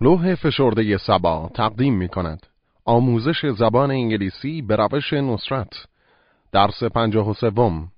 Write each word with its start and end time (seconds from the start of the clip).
لوح 0.00 0.34
فشرده 0.34 0.98
سبا 0.98 1.50
تقدیم 1.54 1.94
می 1.94 2.08
کند. 2.08 2.46
آموزش 2.84 3.46
زبان 3.58 3.90
انگلیسی 3.90 4.62
به 4.62 4.76
روش 4.76 5.12
نصرت 5.12 5.86
درس 6.52 6.82
پنجاه 6.82 7.30
و 7.30 7.34
سوم 7.34 7.92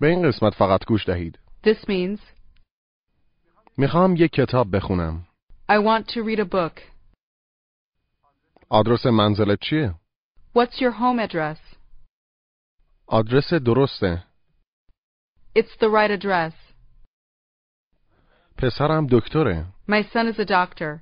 به 0.00 0.06
این 0.06 0.28
قسمت 0.28 0.54
فقط 0.54 0.84
گوش 0.84 1.06
دهید 1.06 1.38
This 1.66 1.84
means, 1.88 2.20
می‌خوام 3.76 4.16
یک 4.16 4.32
کتاب 4.32 4.76
بخونم 4.76 5.26
I 5.68 5.78
want 5.78 6.06
to 6.06 6.22
read 6.22 6.40
a 6.40 6.44
book. 6.44 6.80
آدرس 8.68 9.06
منزلت 9.06 9.58
چیه؟ 9.60 9.94
What's 10.56 10.80
your 10.80 10.92
home 10.92 11.30
address? 11.30 11.76
آدرس 13.06 13.54
درسته 13.54 14.24
It's 15.58 15.76
the 15.80 15.88
right 15.88 16.10
address. 16.10 16.69
پسرم 18.58 19.06
دکتره 19.10 19.66
My 19.88 20.02
son 20.12 20.32
is 20.32 20.38
a 20.38 20.44
doctor. 20.46 21.00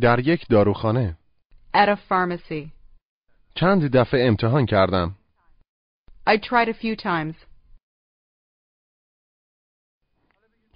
در 0.00 0.18
یک 0.26 0.46
داروخانه 0.50 1.18
At 1.74 1.88
a 1.88 1.96
pharmacy. 2.08 2.72
چند 3.54 3.96
دفعه 3.96 4.28
امتحان 4.28 4.66
کردم 4.66 5.14
I 6.28 6.36
tried 6.38 6.68
a 6.68 6.74
few 6.74 6.96
times. 7.02 7.46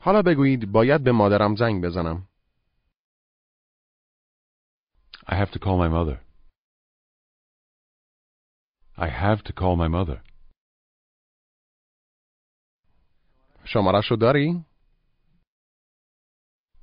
حالا 0.00 0.22
بگویید 0.22 0.72
باید 0.72 1.04
به 1.04 1.12
مادرم 1.12 1.56
زنگ 1.56 1.84
بزنم 1.84 2.28
I 5.26 5.34
have 5.34 5.50
to 5.52 5.58
call 5.58 5.78
my 5.78 5.88
mother. 5.88 6.18
I 8.98 9.08
have 9.08 9.42
to 9.44 9.52
call 9.52 9.76
my 9.76 9.88
mother. 9.88 10.20
شمارش 13.64 14.10
رو 14.10 14.16
داری؟ 14.16 14.64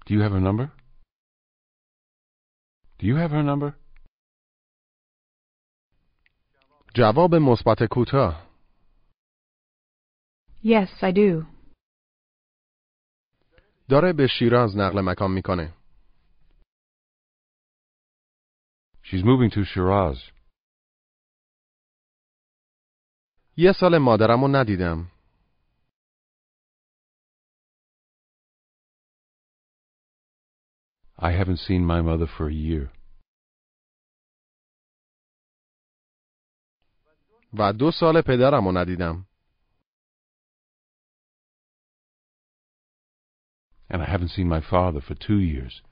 Do 0.09 0.15
you 0.15 0.21
have 0.21 0.31
her 0.31 0.39
number? 0.39 0.71
Do 2.97 3.05
you 3.05 3.15
have 3.15 3.29
her 3.29 3.43
number? 3.43 3.73
جواب 6.95 7.35
مثبت 7.35 7.77
کوتاه 7.91 8.49
Yes, 10.63 10.89
I 11.03 11.11
do. 11.11 11.45
داره 13.89 14.13
به 14.13 14.27
شیراز 14.39 14.77
نقل 14.77 15.01
مکان 15.01 15.31
می‌کنه 15.31 15.73
She's 19.03 19.23
moving 19.23 19.53
to 19.53 19.63
Shiraz. 19.65 20.31
یه 23.57 23.71
سال 23.79 23.97
مادرم 23.97 24.41
رو 24.41 24.47
ندیدم 24.47 25.11
I 31.18 31.30
haven't 31.32 31.58
seen 31.58 31.84
my 31.84 32.00
mother 32.02 32.26
for 32.26 32.48
a 32.48 32.52
year. 32.52 32.90
و 37.58 37.72
دو 37.72 37.90
سال 37.90 38.22
پدرم 38.26 38.64
رو 38.64 38.72
ندیدم 38.72 39.26
And 43.90 44.02
I 44.02 44.06
haven't 44.06 44.30
seen 44.30 44.48
my 44.48 44.60
father 44.60 45.00
for 45.00 45.14
two 45.14 45.40
years. 45.40 45.82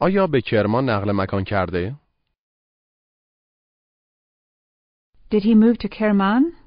آیا 0.00 0.26
به 0.26 0.40
کرمان 0.40 0.88
نقل 0.90 1.12
مکان 1.12 1.44
کرده؟ 1.44 1.96
Did 5.30 5.42
he 5.42 5.54
move 5.54 5.78
to 5.78 5.88
Kerman? 5.88 6.63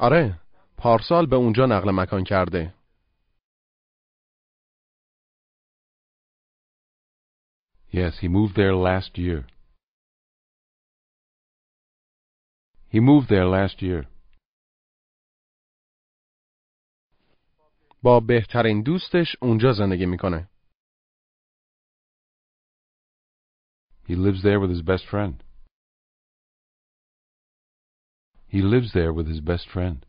آره 0.00 0.40
پارسال 0.76 1.26
به 1.26 1.36
اونجا 1.36 1.66
نقل 1.66 1.90
مکان 1.90 2.24
کرده 2.24 2.74
Yes, 7.90 8.18
he 8.22 8.28
moved 8.28 8.54
there 8.54 8.76
last 8.88 9.12
year. 9.18 9.46
He 12.92 13.00
moved 13.00 13.28
there 13.28 13.46
last 13.46 13.82
year. 13.82 14.06
با 18.02 18.20
بهترین 18.20 18.82
دوستش 18.82 19.36
اونجا 19.42 19.72
زندگی 19.72 20.06
می‌کنه 20.06 20.48
He 24.08 24.14
lives 24.14 24.42
there 24.42 24.60
with 24.60 24.70
his 24.70 24.82
best 24.82 25.06
friend. 25.10 25.47
He 28.47 28.61
lives 28.61 28.93
there 28.93 29.11
with 29.11 29.27
his 29.27 29.39
best 29.39 29.67
friend. 29.67 30.05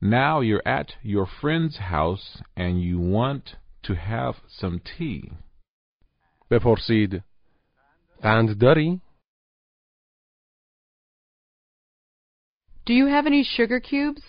Now 0.00 0.40
you're 0.40 0.66
at 0.66 0.94
your 1.02 1.26
friend's 1.40 1.76
house 1.78 2.42
and 2.56 2.82
you 2.82 2.98
want 2.98 3.56
to 3.84 3.94
have 3.94 4.34
some 4.48 4.80
tea. 4.80 5.32
بپرسید 6.50 7.24
قند 8.22 8.58
داری؟ 8.60 9.00
Do 12.86 12.92
you 12.94 13.06
have 13.06 13.26
any 13.26 13.44
sugar 13.44 13.80
cubes? 13.80 14.22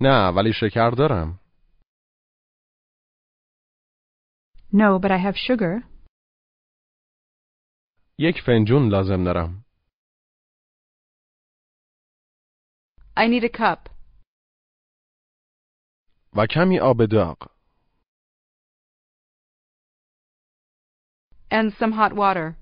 نه 0.00 0.32
ولی 0.36 0.52
شکر 0.52 0.90
دارم 0.98 1.40
No, 4.72 4.98
but 4.98 5.10
I 5.10 5.18
have 5.18 5.36
sugar. 5.36 5.82
یک 8.19 8.35
فنجون 8.45 8.89
لازم 8.89 9.23
دارم 9.23 9.65
I 13.17 13.27
need 13.27 13.43
a 13.43 13.49
cup. 13.57 13.89
و 16.33 16.45
کمی 16.49 16.79
آب 16.79 17.05
داغ 17.11 17.37
And 21.51 21.71
some 21.79 21.91
hot 21.93 22.13
water. 22.13 22.55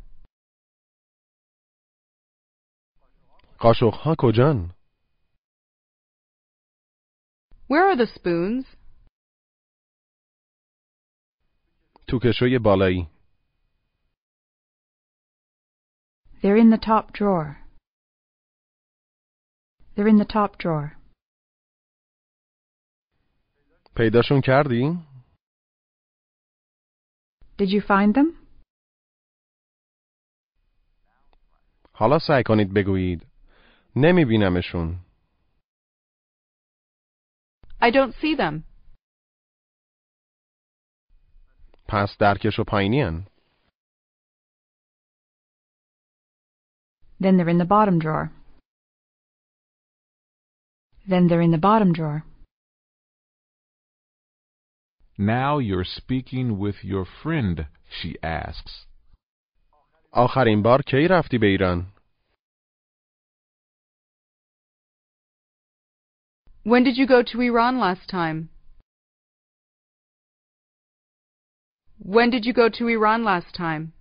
قاشقها 3.59 4.15
کجان؟ 4.19 4.73
Where 7.69 7.87
are 7.91 7.95
the 7.97 8.07
spoons? 8.07 8.65
تو 12.07 12.19
کشوی 12.23 12.59
بالایی 12.59 13.12
They're 16.42 16.56
in 16.56 16.70
the 16.70 16.78
top 16.78 17.12
drawer. 17.12 17.58
They're 19.94 20.08
in 20.08 20.19
the 20.19 20.24
top 20.24 20.58
drawer. 20.58 20.96
پیداشون 23.96 24.41
کردی؟ 24.44 25.08
Did 27.58 27.70
you 27.70 27.80
find 27.80 28.14
them? 28.14 28.48
حالا 31.92 32.19
سعی 32.19 32.42
کنید 32.46 32.74
بگویید 32.74 33.26
نمی 33.96 34.24
بینمشون 34.24 35.04
I 37.80 37.91
don't 37.91 38.14
see 38.14 38.36
them. 38.36 38.62
پس 41.88 42.16
درکش 42.20 42.58
و 42.58 42.64
پایینین 42.64 43.26
Then 47.20 47.36
they're 47.36 47.48
in 47.48 47.58
the 47.58 47.64
bottom 47.64 47.98
drawer. 47.98 48.30
Then 51.08 51.28
they're 51.28 51.41
in 51.41 51.50
the 51.50 51.58
bottom 51.58 51.92
drawer. 51.92 52.24
Now 55.19 55.58
you're 55.58 55.84
speaking 55.84 56.58
with 56.58 56.84
your 56.84 57.04
friend, 57.22 57.66
she 57.91 58.16
asks. 58.22 58.86
آخرین 60.12 60.62
بار 60.62 60.82
کی 60.87 61.08
رفتی 61.10 61.38
به 61.38 61.46
ایران؟ 61.46 61.93
When 66.64 66.84
did 66.84 66.96
you 66.96 67.06
go 67.06 67.22
to 67.22 67.40
Iran 67.40 67.78
last 67.78 68.08
time? 68.08 68.50
When 71.99 72.31
did 72.31 72.44
you 72.44 72.52
go 72.52 72.69
to 72.69 72.88
Iran 72.88 73.25
last 73.25 73.55
time? 73.55 73.93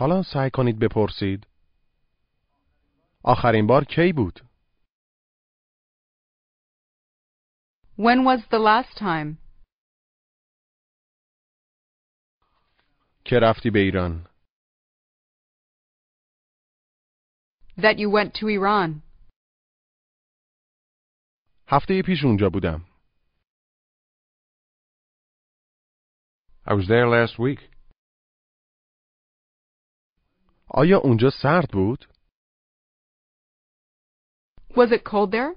حالا 0.00 0.22
سعی 0.22 0.50
کنید 0.54 0.78
بپرسید 0.78 1.46
آخرین 3.24 3.66
بار 3.66 3.84
کی 3.84 4.12
بود؟ 4.12 4.40
When 7.98 8.24
was 8.24 8.40
the 8.50 8.58
last 8.58 8.98
time? 8.98 9.38
که 13.24 13.36
رفتی 13.42 13.70
به 13.70 13.78
ایران؟ 13.78 14.26
That 17.76 17.98
you 17.98 18.10
went 18.10 18.34
to 18.34 18.46
Iran. 18.48 19.02
هفته 21.68 22.02
پیش 22.06 22.24
اونجا 22.24 22.50
بودم 22.50 22.86
I 26.66 26.72
was 26.74 26.86
there 26.88 27.08
last 27.08 27.38
week. 27.38 27.79
آیا 30.74 30.98
اونجا 31.04 31.28
سرد 31.42 31.68
بود؟ 31.72 31.98
Was 34.70 34.92
it 34.92 35.02
cold 35.04 35.30
there? 35.32 35.56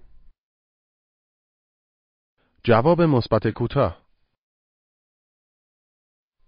جواب 2.63 3.01
مثبت 3.01 3.43
کوتاه. 3.55 4.03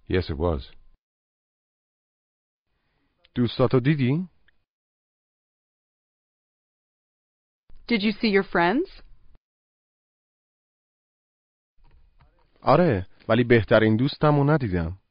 Yes, 0.09 0.29
it 0.29 0.37
was. 0.37 0.75
دوستاتو 3.35 3.79
دیدی؟ 3.79 4.29
Did 7.87 8.01
you 8.01 8.11
see 8.11 8.29
your 8.29 8.43
friends? 8.43 9.03
آره 12.61 13.07
ولی 13.29 13.43
بهترین 13.43 13.97
دوستمو 13.97 14.43
ندیدم. 14.43 15.04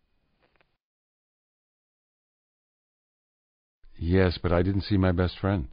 Yes, 4.03 4.37
but 4.41 4.51
I 4.51 4.61
didn't 4.63 4.83
see 4.83 4.97
my 4.97 5.11
best 5.11 5.37
friend. 5.39 5.67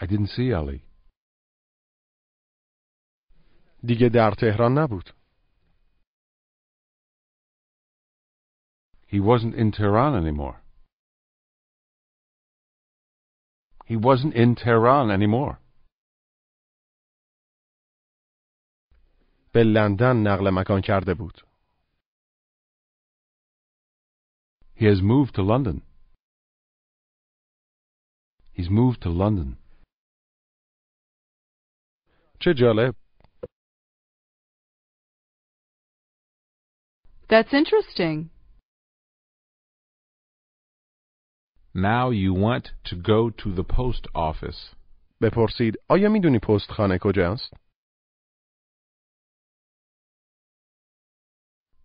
I 0.00 0.06
didn't 0.06 0.28
see 0.28 0.52
Ali. 0.52 0.82
دیگه 3.84 4.08
در 4.08 4.30
تهران 4.30 4.78
نبود. 4.78 5.10
He 9.06 9.20
wasn't 9.20 9.54
in 9.54 9.70
Tehran 9.72 10.14
anymore. 10.16 10.60
He 13.86 13.96
wasn't 13.96 14.34
in 14.34 14.54
Tehran 14.54 15.10
anymore. 15.10 15.58
به 19.52 19.64
لندن 19.64 20.16
نقل 20.16 20.50
مکان 20.50 20.80
کرده 20.80 21.14
بود. 21.14 21.47
He 24.78 24.86
has 24.86 25.00
moved 25.02 25.34
to 25.36 25.42
London. 25.42 25.82
He's 28.52 28.70
moved 28.70 29.00
to 29.02 29.10
London. 29.10 29.56
چه 32.40 32.54
جالب. 32.54 32.94
That's 37.28 37.52
interesting. 37.52 38.30
Now 41.74 42.10
you 42.10 42.32
want 42.34 42.72
to 42.84 42.96
go 42.96 43.30
to 43.30 43.52
the 43.54 43.64
post 43.64 44.06
office. 44.14 44.74
بپرسید 45.20 45.74
آیا 45.88 46.08
میدونی 46.08 46.38
پست 46.38 46.70
خانه 46.70 46.98
کجاست؟ 47.00 47.54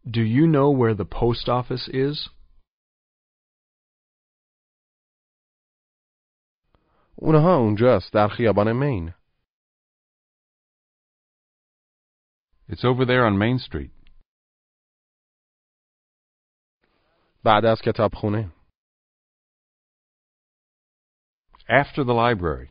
Do 0.05 0.21
you 0.21 0.47
know 0.47 0.69
where 0.71 0.95
the 0.95 1.05
post 1.05 1.47
office 1.49 1.87
is? 1.87 2.29
اونها 7.15 7.57
اونجاست 7.57 8.13
در 8.13 8.27
خیابان 8.27 8.71
مین. 8.71 9.13
It's 12.69 12.83
over 12.83 13.05
there 13.05 13.25
on 13.25 13.35
Main 13.37 13.59
Street. 13.67 13.91
بعد 17.43 17.65
از 17.65 17.81
کتابخونه. 17.85 18.51
After 21.69 22.03
the 22.03 22.13
library. 22.13 22.69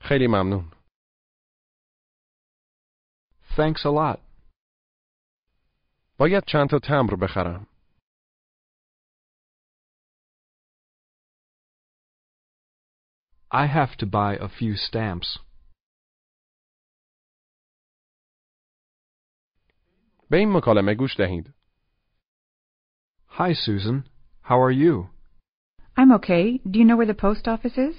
خیلی 0.00 0.26
ممنون. 0.26 0.70
Thanks 3.56 3.84
a 3.84 3.90
lot. 3.90 4.20
باید 6.18 6.44
چند 6.46 6.70
تا 6.70 6.78
تمبر 6.78 7.16
بخرم. 7.16 7.66
I 13.54 13.66
have 13.66 13.96
to 13.96 14.06
buy 14.06 14.36
a 14.36 14.48
few 14.48 14.76
stamps. 14.76 15.38
به 20.30 20.36
این 20.36 20.56
مکالمه 20.56 20.94
گوش 20.94 21.16
دهید. 21.16 21.54
Hi, 23.28 23.52
Susan. 23.52 24.04
How 24.42 24.60
are 24.60 24.70
you? 24.70 25.10
I'm 25.96 26.12
okay. 26.12 26.60
Do 26.70 26.78
you 26.78 26.84
know 26.84 26.96
where 26.96 27.12
the 27.12 27.22
post 27.26 27.48
office 27.48 27.78
is? 27.78 27.96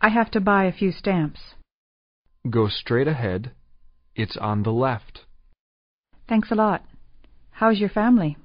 I 0.00 0.08
have 0.08 0.30
to 0.32 0.40
buy 0.40 0.64
a 0.64 0.72
few 0.72 0.92
stamps. 0.92 1.40
Go 2.50 2.68
straight 2.68 3.08
ahead. 3.08 3.52
It's 4.14 4.36
on 4.36 4.62
the 4.62 4.76
left. 4.86 5.24
Thanks 6.28 6.50
a 6.50 6.54
lot. 6.54 6.84
How's 7.50 7.78
your 7.78 7.88
family? 7.88 8.36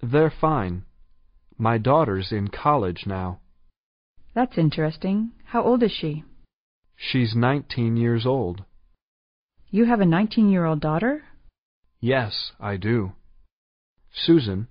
They're 0.00 0.36
fine. 0.48 0.84
My 1.58 1.78
daughter's 1.78 2.32
in 2.32 2.48
college 2.48 3.06
now. 3.06 3.40
That's 4.37 4.59
interesting. 4.59 5.31
How 5.45 5.63
old 5.63 5.81
is 5.81 5.91
she? 5.91 6.23
She's 6.95 7.35
19 7.35 7.97
years 7.97 8.23
old. 8.23 8.65
You 9.71 9.85
have 9.85 9.99
a 9.99 10.05
19 10.05 10.51
year 10.51 10.63
old 10.63 10.79
daughter? 10.79 11.23
Yes, 11.99 12.51
I 12.59 12.77
do. 12.77 13.13
Susan, 14.11 14.67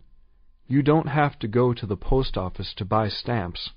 you 0.69 0.85
don't 0.85 1.09
have 1.09 1.37
to 1.41 1.49
go 1.49 1.75
to 1.75 1.85
the 1.85 1.97
post 1.97 2.37
office 2.37 2.75
to 2.77 2.85
buy 2.85 3.09
stamps. 3.09 3.71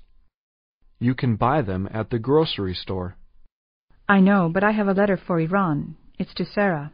You 1.00 1.16
can 1.16 1.34
buy 1.34 1.60
them 1.60 1.88
at 1.92 2.10
the 2.10 2.20
grocery 2.20 2.74
store. 2.74 3.16
I 4.08 4.20
know, 4.20 4.48
but 4.48 4.62
I 4.62 4.70
have 4.70 4.86
a 4.86 4.94
letter 5.00 5.16
for 5.16 5.40
Iran. 5.40 5.96
It's 6.20 6.34
to 6.34 6.44
Sarah. 6.44 6.92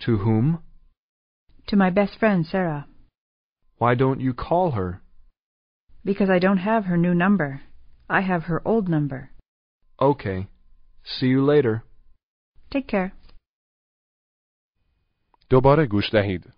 To 0.00 0.16
whom? 0.16 0.58
To 1.68 1.76
my 1.76 1.90
best 1.90 2.18
friend, 2.18 2.44
Sarah. 2.44 2.88
Why 3.78 3.94
don't 3.94 4.20
you 4.20 4.34
call 4.34 4.72
her? 4.72 5.02
Because 6.04 6.30
I 6.30 6.40
don't 6.40 6.66
have 6.70 6.86
her 6.86 6.96
new 6.96 7.14
number. 7.14 7.62
I 8.11 8.21
have 8.21 8.43
her 8.43 8.61
old 8.65 8.87
number. 8.89 9.31
Okay. 9.99 10.47
See 11.03 11.27
you 11.27 11.43
later. 11.43 11.83
Take 12.71 12.87
care. 12.87 13.11
دوباره 15.49 15.87
گوش 15.87 16.09
دهید. 16.09 16.53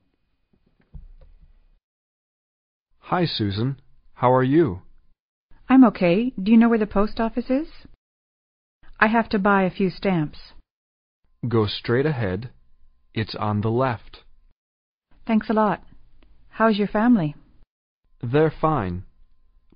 Hi, 3.01 3.25
Susan. 3.25 3.81
How 4.13 4.31
are 4.33 4.43
you? 4.43 4.81
I'm 5.67 5.83
okay. 5.85 6.31
Do 6.41 6.51
you 6.51 6.57
know 6.57 6.69
where 6.69 6.85
the 6.85 6.95
post 6.99 7.19
office 7.19 7.49
is? 7.49 7.69
I 8.99 9.07
have 9.07 9.29
to 9.29 9.39
buy 9.39 9.63
a 9.63 9.75
few 9.79 9.89
stamps. 9.89 10.39
Go 11.47 11.65
straight 11.67 12.05
ahead. 12.05 12.49
It's 13.13 13.35
on 13.35 13.61
the 13.61 13.71
left. 13.85 14.23
Thanks 15.25 15.49
a 15.49 15.53
lot. 15.53 15.79
How's 16.49 16.77
your 16.77 16.87
family? 16.87 17.35
They're 18.21 18.55
fine. 18.69 19.03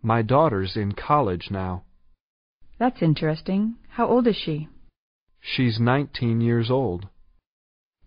My 0.08 0.22
daughter's 0.22 0.74
in 0.74 0.92
college 0.92 1.48
now. 1.50 1.84
That's 2.78 3.02
interesting. 3.02 3.74
How 3.90 4.06
old 4.06 4.26
is 4.26 4.36
she? 4.36 4.66
She's 5.38 5.78
19 5.78 6.40
years 6.40 6.70
old. 6.70 7.08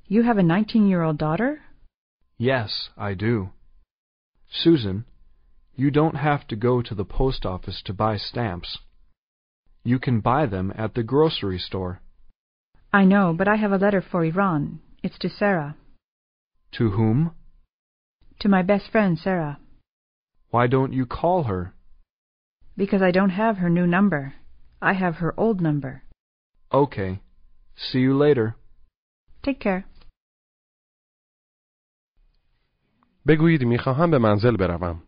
You 0.07 0.23
have 0.23 0.39
a 0.39 0.49
19 0.57 0.87
year 0.87 1.03
old 1.03 1.19
daughter? 1.19 1.61
Yes, 2.39 2.89
I 2.97 3.13
do. 3.13 3.51
Susan, 4.49 5.05
you 5.75 5.91
don't 5.91 6.15
have 6.15 6.47
to 6.47 6.55
go 6.55 6.81
to 6.81 6.95
the 6.95 7.05
post 7.05 7.45
office 7.45 7.83
to 7.83 7.93
buy 7.93 8.17
stamps. 8.17 8.79
You 9.83 9.99
can 9.99 10.21
buy 10.21 10.47
them 10.47 10.73
at 10.75 10.95
the 10.95 11.03
grocery 11.03 11.59
store. 11.59 12.01
I 12.91 13.05
know, 13.05 13.31
but 13.31 13.47
I 13.47 13.57
have 13.57 13.73
a 13.73 13.83
letter 13.85 14.01
for 14.01 14.25
Iran. 14.25 14.79
It's 15.03 15.19
to 15.19 15.29
Sarah. 15.29 15.75
To 16.79 16.89
whom? 16.89 17.35
To 18.39 18.49
my 18.49 18.63
best 18.63 18.89
friend, 18.91 19.19
Sarah. 19.19 19.59
Why 20.49 20.65
don't 20.65 20.93
you 20.93 21.05
call 21.05 21.43
her? 21.43 21.75
Because 22.76 23.02
I 23.02 23.10
don't 23.10 23.30
have 23.30 23.56
her 23.58 23.70
new 23.70 23.86
number. 23.86 24.34
I 24.82 24.92
have 24.92 25.16
her 25.16 25.32
old 25.36 25.60
number. 25.60 26.02
Okay. 26.72 27.20
See 27.76 28.00
you 28.00 28.14
later. 28.16 28.56
Take 29.42 29.60
care. 29.60 29.84
بگویید 33.26 33.64
میخواهم 33.64 34.10
به 34.10 34.18
منزل 34.18 34.56
بروم. 34.56 35.02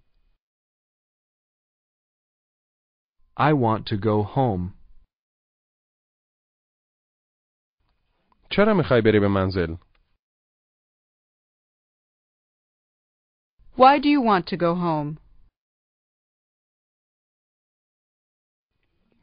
I 3.37 3.53
want 3.53 3.87
to 3.87 3.97
go 3.97 4.23
home. 4.23 4.75
چرا 8.51 8.75
میخوای 8.75 9.01
بری 9.01 9.21
به 9.21 9.29
منزل؟ 9.29 9.75
Why 13.77 13.99
do 14.01 14.09
you 14.09 14.21
want 14.21 14.47
to 14.47 14.57
go 14.57 14.75
home? 14.75 15.22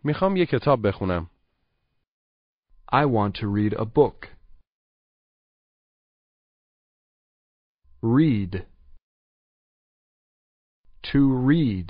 می‌خوام 0.05 0.37
یه 0.37 0.47
کتاب 0.47 0.89
بخونم. 0.89 1.31
I 2.93 3.05
want 3.07 3.33
to 3.41 3.47
read 3.47 3.75
a 3.75 3.85
book. 3.85 4.19
Read. 8.03 8.53
To 11.03 11.21
read. 11.49 11.89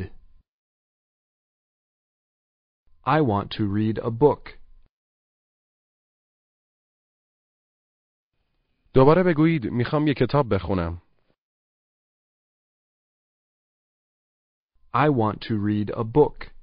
I 3.06 3.20
want 3.20 3.50
to 3.56 3.64
read 3.78 3.98
a 3.98 4.10
book. 4.10 4.58
دوباره 8.94 9.22
بگویید 9.22 9.66
می‌خوام 9.66 10.06
یک 10.06 10.16
کتاب 10.16 10.54
بخونم. 10.54 11.02
I 14.94 15.08
want 15.08 15.38
to 15.48 15.54
read 15.68 15.90
a 15.96 16.04
book. 16.04 16.59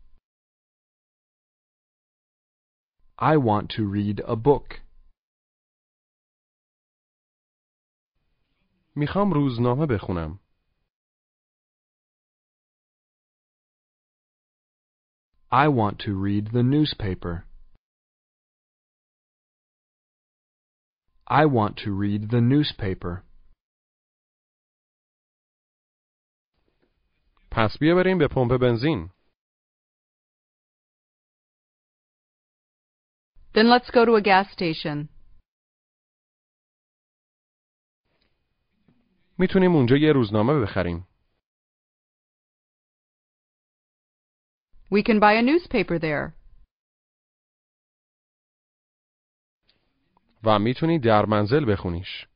I 3.18 3.36
want 3.36 3.70
to 3.76 3.82
read 3.82 4.20
a 4.20 4.36
book. 4.36 4.82
میخوام 8.96 9.32
روزنامه 9.32 9.86
بخونم. 9.86 10.40
I 15.52 15.68
want 15.68 15.98
to 15.98 16.14
read 16.14 16.46
the 16.52 16.62
newspaper. 16.62 17.44
I 21.26 21.44
want 21.46 21.76
to 21.84 21.90
read 21.92 22.30
the 22.30 22.40
newspaper. 22.40 23.24
پس 27.50 27.78
بیا 27.80 27.94
بریم 27.94 28.18
به 28.18 28.28
پمپ 28.28 28.60
بنزین. 28.60 29.10
Then 33.56 33.68
let's 33.68 33.90
go 33.90 34.04
to 34.04 34.14
a 34.16 34.22
gas 34.22 34.50
station. 34.52 35.08
میتونیم 39.38 39.74
اونجا 39.74 39.96
یه 39.96 40.12
روزنامه 40.12 40.60
بخریم. 40.62 41.06
We 44.90 45.02
can 45.02 45.20
buy 45.20 45.34
a 45.34 45.42
newspaper 45.42 45.98
there. 45.98 46.32
و 50.44 50.58
میتونی 50.58 50.98
در 50.98 51.26
منزل 51.26 51.72
بخونیش. 51.72 52.26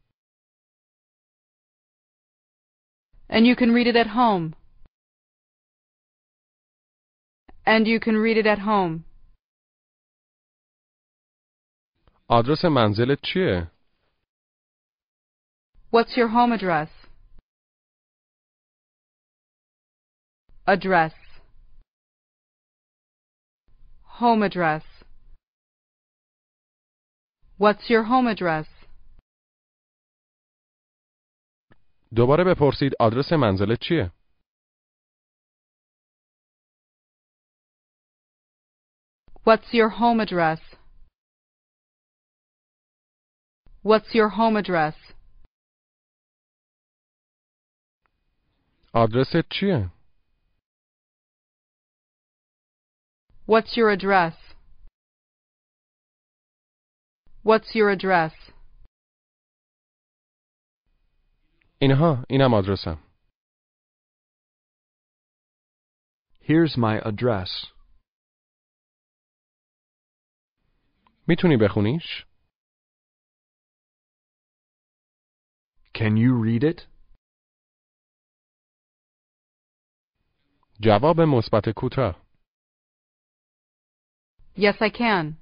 And 3.29 3.47
you 3.47 3.57
can 3.57 3.73
read 3.73 3.87
it 3.87 3.97
at 3.97 4.07
home. 4.07 4.55
And 7.67 7.87
you 7.87 7.99
can 8.01 8.17
read 8.17 8.37
it 8.37 8.47
at 8.47 8.61
home. 8.61 9.05
آدرس 12.34 12.66
منزلت 12.66 13.20
چیه؟ 13.24 13.72
What's 15.92 16.16
your 16.16 16.30
home 16.30 16.54
address? 16.54 16.90
Address. 20.66 21.14
Home 24.22 24.44
address. 24.44 24.84
What's 27.58 27.90
your 27.90 28.04
home 28.04 28.28
address? 28.28 28.68
دوباره 32.16 32.44
بپرسید 32.44 32.92
آدرس 33.00 33.32
منزلت 33.34 33.80
چیه؟ 33.82 34.12
What's 39.46 39.74
your 39.74 39.90
home 39.90 40.22
address? 40.22 40.71
What's 43.83 44.15
your 44.15 44.29
home 44.29 44.57
address? 44.57 44.95
آدرست 48.95 49.37
چیه؟ 49.51 49.91
What's 53.47 53.77
your 53.77 53.91
address? 53.91 54.35
What's 57.45 57.75
your 57.75 57.91
address? 57.91 58.33
اینها 61.81 62.25
اینم 62.31 62.55
آدرسم. 62.55 63.03
Here's 66.41 66.77
my 66.77 67.01
address. 67.09 67.73
میتونی 71.29 71.57
بخونیش؟ 71.57 72.27
Can 75.95 76.17
you 76.17 76.35
read 76.35 76.65
it? 76.65 76.87
جواب 80.81 81.21
مثبت 81.21 81.69
کوتاه. 81.77 82.27
Yes, 84.57 84.81
I 84.81 84.91
can. 84.91 85.37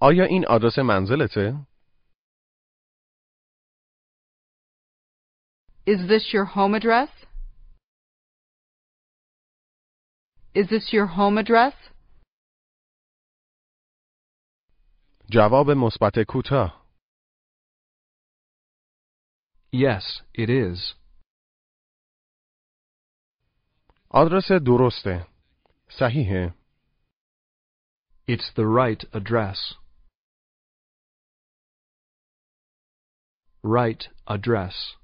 آیا 0.00 0.24
این 0.24 0.44
آدرس 0.48 0.78
منزلته؟ 0.78 1.66
Is 5.86 6.08
this 6.08 6.32
your 6.32 6.44
home 6.44 6.74
address? 6.74 7.08
Is 10.54 10.66
this 10.68 10.92
your 10.92 11.06
home 11.06 11.38
address? 11.38 11.74
جواب 15.30 15.66
مثبت 15.70 16.18
کوتاه. 16.28 16.81
Yes, 19.72 20.22
it 20.34 20.48
is. 20.50 20.94
آدرس 24.10 24.52
درسته. 24.66 25.26
صحیحه. 25.90 26.54
It's 28.28 28.52
the 28.56 28.66
right 28.66 29.04
address. 29.12 29.74
Right 33.62 34.02
address. 34.26 34.96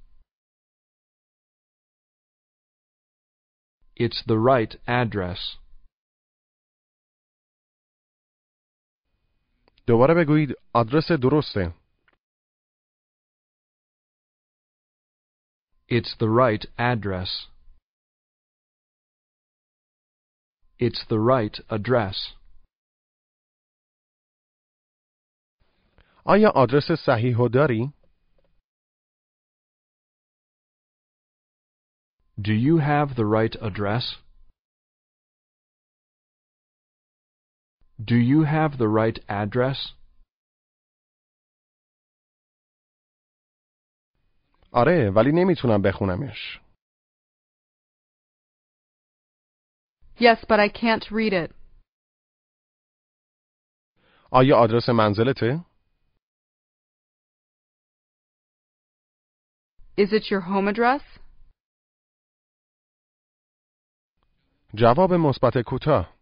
It's 3.96 4.22
the 4.26 4.38
right 4.38 4.74
address. 4.86 5.58
دوباره 9.86 10.14
بگویید 10.14 10.50
آدرس 10.74 11.12
درسته. 11.22 11.77
It's 15.88 16.16
the 16.18 16.28
right 16.28 16.64
address. 16.78 17.46
It's 20.78 21.04
the 21.08 21.18
right 21.18 21.56
address. 21.70 22.34
آیا 26.26 26.50
آدرس 26.54 26.92
صحیح 27.06 27.36
رو 27.36 27.48
داری؟ 27.48 27.92
Do 32.40 32.52
you 32.52 32.78
have 32.78 33.14
the 33.14 33.24
right 33.24 33.56
address? 33.62 34.16
Do 38.04 38.16
you 38.16 38.42
have 38.42 38.78
the 38.78 38.88
right 38.88 39.18
address? 39.28 39.94
آره 44.71 45.11
ولی 45.15 45.31
نمی‌تونم 45.31 45.81
بخونمش. 45.81 46.59
Yes, 50.19 50.45
but 50.49 50.59
I 50.59 50.69
can't 50.69 51.05
read 51.11 51.33
it. 51.33 51.55
آیا 54.31 54.55
آدرس 54.57 54.89
منزلته؟ 54.89 55.65
Is 59.97 60.13
it 60.13 60.31
your 60.31 60.41
home 60.41 60.67
address? 60.67 61.19
جواب 64.73 65.13
مثبت 65.13 65.57
کوتاه. 65.65 66.13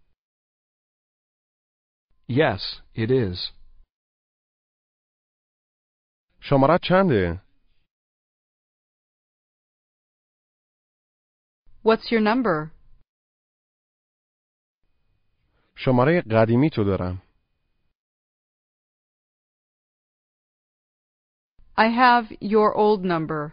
Yes, 2.30 2.82
it 2.96 3.10
is. 3.10 3.54
شمارت 6.42 6.82
چنده؟ 6.84 7.47
What's 11.87 12.12
your 12.12 12.21
number? 12.21 12.71
شماره 15.76 16.23
قدیمی 16.31 16.71
تو 16.71 16.85
دارم. 16.85 17.23
I 21.76 21.88
have 21.88 22.31
your 22.41 22.75
old 22.75 23.05
number. 23.05 23.52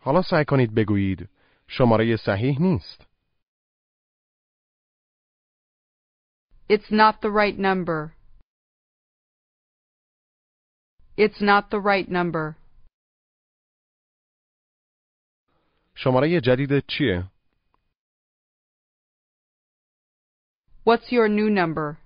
حالا 0.00 0.22
سعی 0.30 0.44
کنید 0.48 0.74
بگویید 0.74 1.28
شماره 1.68 2.16
صحیح 2.16 2.56
نیست. 2.60 3.06
It's 6.68 6.90
not 6.90 7.20
the 7.20 7.30
right 7.30 7.58
number. 7.58 8.14
It's 11.16 11.40
not 11.40 11.70
the 11.70 11.80
right 11.80 12.08
number. 12.08 12.56
شماره 15.95 16.41
جدید 16.41 16.69
چیه؟ 16.87 17.31
What's 20.85 21.11
your 21.11 21.27
new 21.29 21.49
number? 21.49 21.97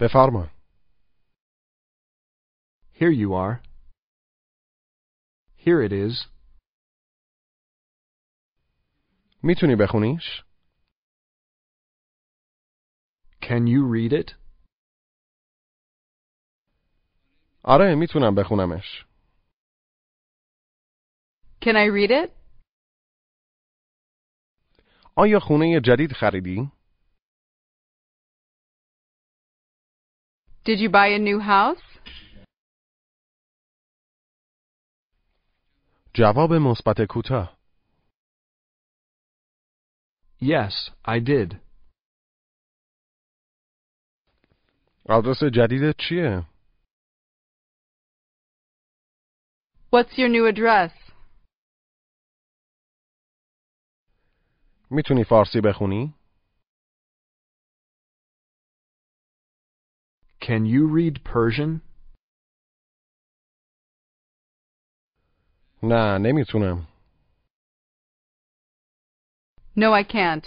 بفرما. 0.00 0.50
Here 2.94 3.10
you 3.10 3.34
are. 3.34 3.62
Here 5.56 5.80
it 5.82 5.92
is. 5.92 6.28
می‌تونی 9.42 9.76
بخونیش؟ 9.76 10.42
Can 13.42 13.66
you 13.66 13.82
read 13.94 14.12
it? 14.12 14.34
آره 17.64 17.94
می‌تونم 17.94 18.34
بخونمش. 18.34 19.11
Can 21.61 21.75
I 21.75 21.85
read 21.85 22.11
it? 22.11 22.31
آیا 25.15 25.39
خونه 25.39 25.81
جدید 25.85 26.11
خریدی؟ 26.13 26.71
Did 30.65 30.79
you 30.79 30.89
buy 30.89 31.07
a 31.07 31.19
new 31.19 31.39
house? 31.39 31.87
جواب 36.13 36.53
مثبت 36.53 37.01
کوتاه. 37.09 37.57
Yes, 40.41 40.91
I 41.05 41.19
did. 41.19 41.61
آدرس 45.09 45.43
جدیدت 45.43 45.95
چیه؟ 45.97 46.45
What's 49.91 50.17
your 50.17 50.29
new 50.29 50.45
address? 50.45 51.00
می‌تونی 54.94 55.24
فارسی 55.24 55.60
بخونی؟ 55.64 56.14
Can 60.40 60.66
you 60.66 60.82
read 60.96 61.16
Persian? 61.24 61.80
نه 65.82 66.18
نمی‌تونم. 66.18 66.86
No, 69.76 69.92
I 69.92 70.04
can't. 70.04 70.46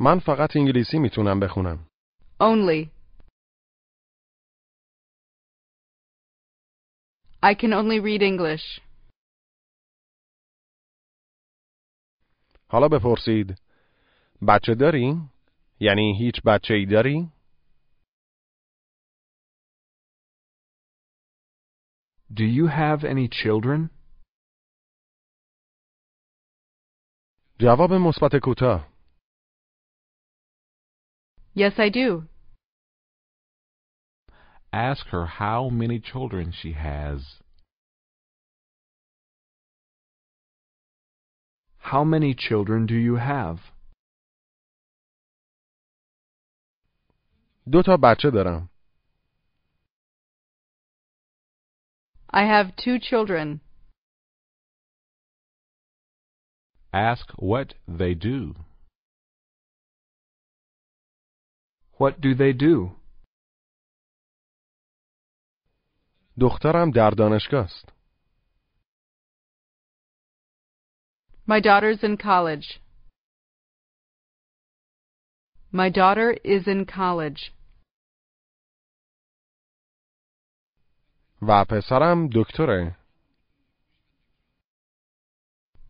من 0.00 0.18
فقط 0.18 0.56
انگلیسی 0.56 0.98
می‌تونم 0.98 1.40
بخونم. 1.40 1.86
Only. 2.40 2.88
I 7.42 7.54
can 7.54 7.72
only 7.72 8.00
read 8.00 8.22
English. 8.22 8.87
حالا 12.70 12.88
بپرسید 12.88 13.62
بچه 14.48 14.74
داری؟ 14.74 15.14
یعنی 15.80 16.18
هیچ 16.18 16.42
بچه 16.46 16.74
ای 16.74 16.86
داری؟ 16.86 17.32
Do 22.34 22.44
you 22.44 22.66
have 22.68 23.04
any 23.04 23.28
children? 23.28 23.90
جواب 27.60 27.92
مثبت 27.92 28.36
کوتاه. 28.42 28.88
Yes, 31.56 31.78
I 31.78 31.88
do. 31.90 32.28
Ask 34.72 35.06
her 35.06 35.26
how 35.26 35.70
many 35.70 35.98
children 35.98 36.52
she 36.52 36.72
has. 36.72 37.20
How 41.87 42.03
many 42.03 42.33
children 42.33 42.85
do 42.85 42.95
you 42.95 43.15
have? 43.17 43.59
دو 47.71 47.81
تا 47.85 47.97
بچه 48.03 48.29
دارم. 48.33 48.69
I 52.33 52.43
have 52.45 52.75
two 52.75 52.99
children. 52.99 53.61
Ask 56.93 57.25
what 57.37 57.73
they 57.87 58.13
do. 58.13 58.55
What 61.99 62.19
do 62.21 62.35
they 62.35 62.53
do? 62.53 63.03
دخترم 66.39 66.91
در 66.91 67.09
دانشگاه 67.09 67.63
است. 67.63 67.93
My 71.47 71.59
daughter's 71.59 72.03
in 72.03 72.15
college. 72.17 72.79
My 75.71 75.89
daughter 75.89 76.37
is 76.43 76.67
in 76.67 76.85
college. 76.85 77.51
و 81.41 81.65
پسرم 81.69 82.29
دکتره. 82.35 82.95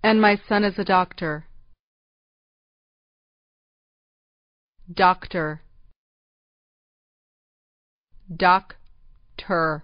And 0.04 0.20
my 0.20 0.36
son 0.50 0.64
is 0.64 0.80
a 0.80 0.84
doctor. 0.84 1.46
Doctor. 4.94 5.62
Doctor. 8.36 9.84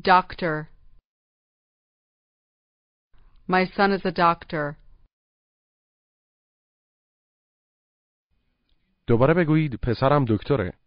Doctor. 0.00 0.68
My 3.48 3.66
son 3.76 3.92
is 3.92 4.06
a 4.06 4.12
doctor. 4.12 4.76
دوباره 9.06 9.34
بگویید 9.36 9.74
پسرم 9.82 10.24
دکتره. 10.28 10.78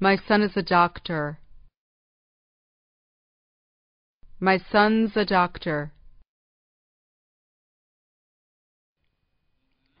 My 0.00 0.16
son 0.16 0.42
is 0.42 0.56
a 0.56 0.62
doctor. 0.62 1.38
My 4.40 4.58
son's 4.58 5.16
a 5.16 5.24
doctor. 5.24 5.92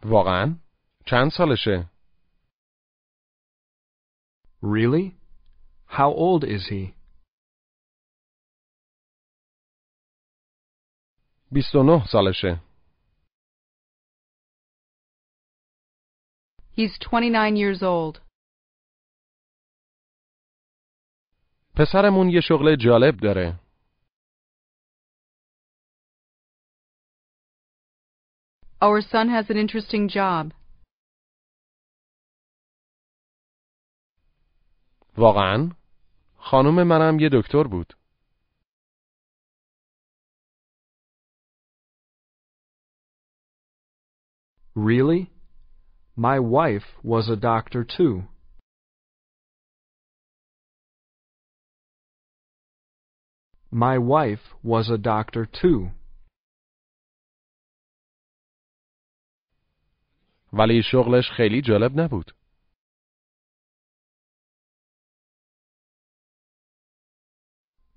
واقعا؟ 0.04 0.58
چند 1.06 1.30
سالشه؟ 1.36 1.90
Really? 4.62 5.16
How 5.86 6.12
old 6.12 6.44
is 6.44 6.68
he? 6.68 6.94
29 11.51 12.05
سالشه. 12.11 12.61
He's 16.77 16.97
29 16.99 17.55
years 17.55 17.81
old. 17.81 18.21
پسرمون 21.75 22.29
یه 22.29 22.41
شغل 22.41 22.75
جالب 22.75 23.19
داره. 23.19 23.59
Our 28.81 29.01
son 29.01 29.29
has 29.29 29.49
an 29.49 29.57
interesting 29.57 30.07
job. 30.07 30.53
واقعا؟ 35.17 35.71
خانم 36.37 36.83
منم 36.87 37.19
یه 37.19 37.29
دکتر 37.33 37.63
بود. 37.63 37.93
Really? 44.76 45.30
My 46.16 46.38
wife 46.38 46.84
was 47.02 47.28
a 47.28 47.36
doctor 47.36 47.84
too. 47.84 48.24
My 53.70 53.96
wife 53.98 54.54
was 54.62 54.90
a 54.90 54.98
doctor 54.98 55.46
too. 55.46 55.90
ولی 60.52 60.82
شغلش 60.82 61.30
خیلی 61.36 61.62
جالب 61.62 62.00
نبود. 62.00 62.32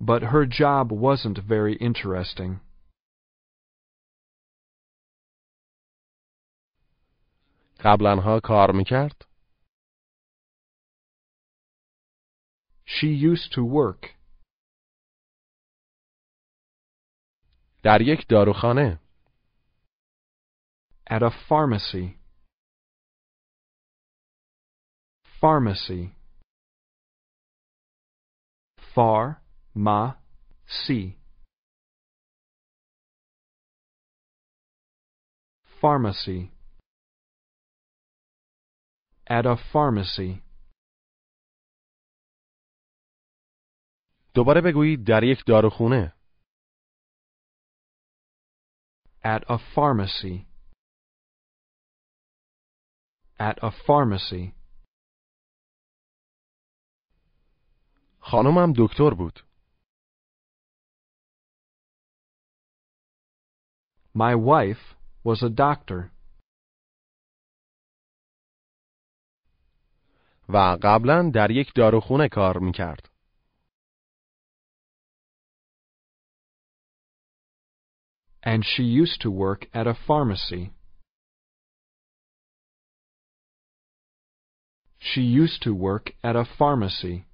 But 0.00 0.22
her 0.22 0.46
job 0.46 0.92
wasn't 0.92 1.38
very 1.38 1.74
interesting. 1.76 2.60
قبلا 7.85 8.39
کار 8.43 8.71
می‌کرد؟ 8.71 9.25
She 12.85 13.07
used 13.07 13.51
to 13.55 13.61
work. 13.61 14.21
در 17.83 18.01
یک 18.01 18.27
داروخانه. 18.29 18.99
At 21.09 21.21
a 21.21 21.31
pharmacy. 21.49 22.21
Pharmacy. 25.41 26.21
Far, 28.95 29.41
ma, 29.75 30.01
si. 30.67 31.01
Pharmacy. 35.81 36.60
At 39.30 39.44
a 39.44 39.56
pharmacy. 39.72 40.42
دوباره 44.34 44.60
بگویید 44.60 45.06
در 45.06 45.24
یک 45.24 45.44
داروخونه. 45.46 46.12
At 49.24 49.42
a 49.48 49.58
pharmacy. 49.74 50.46
At 53.38 53.58
a 53.62 53.70
pharmacy. 53.70 54.52
خانمم 58.20 58.72
دکتر 58.76 59.10
بود. 59.18 59.40
My 64.14 64.34
wife 64.34 64.96
was 65.24 65.42
a 65.42 65.50
doctor. 65.50 66.10
و 70.53 70.77
قبلا 70.83 71.31
در 71.33 71.51
یک 71.51 71.73
داروخونه 71.75 72.27
کار 72.29 72.57
می‌کرد. 72.57 73.11
And 78.43 78.63
she 78.63 78.83
used 78.83 79.21
to 79.21 79.29
work 79.29 79.61
at 79.73 79.87
a 79.87 79.95
pharmacy. 80.07 80.71
She 84.99 85.21
used 85.21 85.61
to 85.63 85.73
work 85.73 86.05
at 86.23 86.35
a 86.35 86.45
pharmacy. 86.59 87.25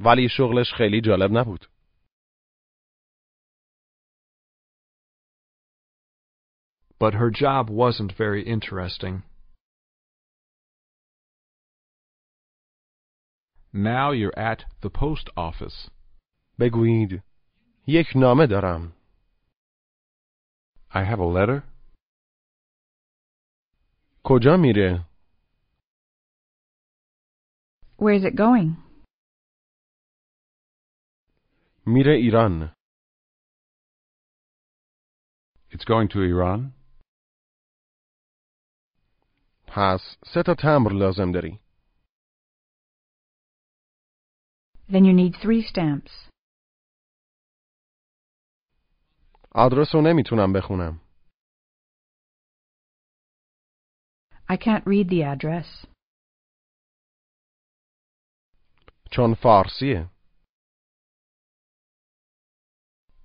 ولی 0.00 0.28
شغلش 0.28 0.72
خیلی 0.78 1.00
جالب 1.00 1.38
نبود. 1.38 1.71
But 7.01 7.13
her 7.13 7.29
job 7.29 7.69
wasn't 7.69 8.13
very 8.17 8.43
interesting. 8.43 9.23
Now 13.73 14.11
you're 14.11 14.37
at 14.37 14.65
the 14.81 14.89
post 14.89 15.29
office. 15.37 15.89
بگویید 16.59 17.23
یک 17.87 18.07
نامه 18.15 18.47
دارم. 18.47 18.93
I 20.89 21.03
have 21.03 21.19
a 21.19 21.25
letter. 21.25 21.63
کجا 24.23 24.57
میره؟ 24.57 25.05
Where 27.97 28.13
is 28.13 28.23
it 28.23 28.35
going? 28.35 28.77
میره 31.85 32.13
ایران. 32.15 32.73
It's 35.71 35.85
going 35.85 36.07
to 36.09 36.21
Iran. 36.21 36.73
پس 39.74 40.00
سه 40.24 40.42
تا 40.46 40.54
تمبر 40.54 40.92
لازم 40.92 41.32
داری. 41.32 41.60
Then 44.88 45.04
you 45.04 45.14
need 45.14 45.34
three 45.42 45.62
stamps. 45.72 46.30
آدرس 49.54 49.94
رو 49.94 50.02
نمی‌تونم 50.02 50.52
بخونم. 50.52 51.00
I 54.50 54.56
can't 54.56 54.84
read 54.84 55.08
the 55.08 55.22
address. 55.22 55.86
چون 59.10 59.34
فارسیه. 59.34 60.10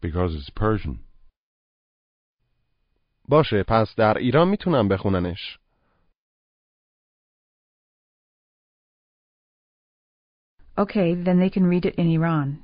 Because 0.02 0.32
it's 0.40 0.50
Persian. 0.60 0.98
باشه 3.30 3.64
پس 3.68 3.96
در 3.98 4.18
ایران 4.18 4.48
می‌تونم 4.50 4.88
بخوننش. 4.88 5.60
Okay, 10.79 11.15
then 11.15 11.39
they 11.39 11.51
can 11.51 11.65
read 11.67 11.85
it 11.85 11.95
in 11.97 12.11
Iran. 12.11 12.63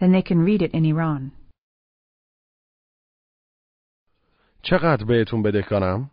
Then 0.00 0.12
they 0.12 0.22
can 0.22 0.38
read 0.38 0.62
it 0.62 0.72
in 0.72 0.84
Iran. 0.84 1.32
چقدر 4.62 5.04
بهتون 5.04 5.42
بدهکارم؟ 5.42 6.10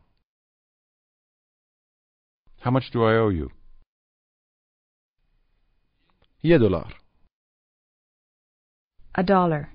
How 2.60 2.72
much 2.72 2.92
do 2.92 3.04
I 3.04 3.16
owe 3.18 3.30
you? 3.30 3.52
یه 6.44 6.58
دلار. 6.58 7.02
A 9.18 9.24
dollar. 9.24 9.70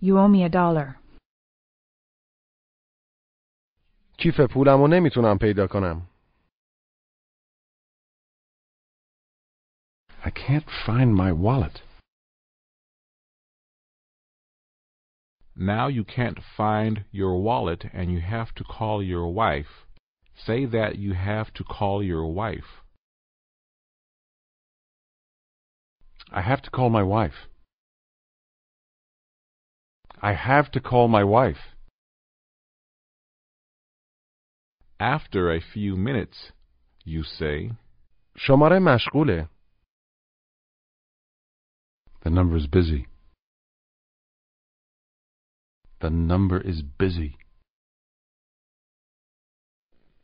You 0.00 0.18
owe 0.18 0.28
me 0.28 0.44
a 0.44 0.48
dollar. 0.48 1.00
کیف 4.18 4.40
پولم 4.54 4.80
رو 4.80 4.88
نمیتونم 4.88 5.38
پیدا 5.40 5.66
کنم. 5.66 6.09
I 10.26 10.30
can't 10.30 10.66
find 10.84 11.14
my 11.14 11.30
wallet. 11.30 11.82
Now 15.54 15.86
you 15.86 16.02
can't 16.04 16.40
find 16.56 17.04
your 17.12 17.40
wallet 17.40 17.84
and 17.92 18.12
you 18.12 18.20
have 18.20 18.52
to 18.56 18.64
call 18.64 19.02
your 19.02 19.32
wife. 19.32 19.86
Say 20.34 20.66
that 20.66 20.98
you 20.98 21.14
have 21.14 21.54
to 21.54 21.64
call 21.64 22.02
your 22.02 22.26
wife. 22.26 22.82
I 26.32 26.42
have 26.42 26.60
to 26.62 26.70
call 26.70 26.90
my 26.90 27.04
wife. 27.04 27.48
I 30.20 30.32
have 30.32 30.70
to 30.72 30.80
call 30.80 31.06
my 31.06 31.22
wife. 31.22 31.76
After 34.98 35.52
a 35.52 35.60
few 35.60 35.96
minutes, 35.96 36.50
you 37.04 37.22
say, 37.22 37.70
شماره 38.36 38.78
مشغوله. 38.78 39.48
The 42.22 42.30
number 42.30 42.56
is 42.56 42.66
busy. 42.66 43.06
The 46.00 46.10
number 46.10 46.60
is 46.60 46.82
busy. 46.82 47.38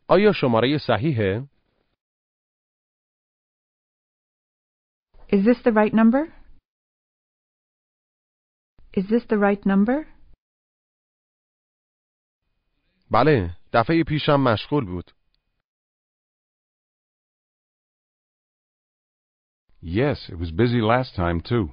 آیا 0.09 0.33
شماره 0.33 0.79
صحیحه؟ 0.79 1.49
Is 5.29 5.45
this 5.45 5.63
the 5.65 5.73
right 5.73 5.95
number? 5.95 6.35
Is 8.93 9.05
this 9.09 9.25
the 9.29 9.39
right 9.39 9.67
number? 9.67 10.07
بله، 13.11 13.57
دفعه 13.73 14.05
پیشم 14.09 14.41
مشغول 14.41 14.85
بود. 14.85 15.11
Yes, 19.83 20.29
it 20.29 20.39
was 20.39 20.51
busy 20.51 20.81
last 20.81 21.15
time 21.15 21.41
too. 21.41 21.73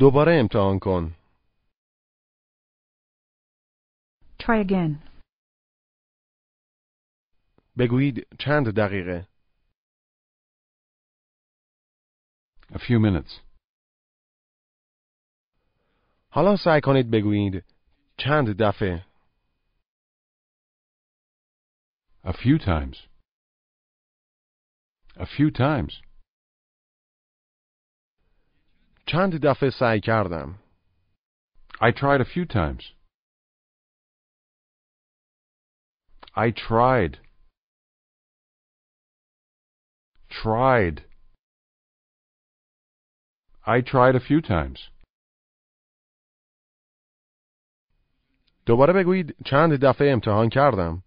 دوباره 0.00 0.32
امتحان 0.40 0.78
کن. 0.78 1.14
Try 4.42 4.64
again. 4.66 5.12
بگویید 7.78 8.26
چند 8.38 8.66
دقیقه. 8.76 9.28
A 12.70 12.78
few 12.78 12.98
minutes. 12.98 13.40
حالا 16.30 16.56
سعی 16.64 16.80
کنید 16.84 17.10
بگویید 17.10 17.64
چند 18.18 18.46
دفعه. 18.62 19.06
A 22.24 22.32
few 22.32 22.58
times. 22.58 22.96
A 25.16 25.26
few 25.26 25.50
times. 25.50 26.11
چند 29.06 29.46
دفعه 29.46 29.70
سعی 29.70 30.00
کردم. 30.00 30.58
I 31.80 31.90
tried 31.92 32.20
a 32.20 32.24
few 32.24 32.46
times. 32.46 32.84
I 36.34 36.50
tried. 36.50 37.18
Tried. 40.30 41.04
I 43.66 43.80
tried 43.80 44.14
a 44.16 44.20
few 44.20 44.40
times. 44.40 44.78
دوباره 48.66 48.92
بگویید 48.92 49.36
چند 49.46 49.72
دفعه 49.72 50.12
امتحان 50.12 50.48
کردم. 50.48 51.02